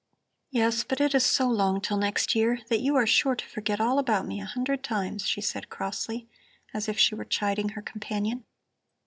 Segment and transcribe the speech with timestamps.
[0.49, 3.79] "Yes, but it is so long till next year, that you are sure to forget
[3.79, 6.27] all about me a hundred times," she said crossly,
[6.73, 8.43] as if she were chiding her companion.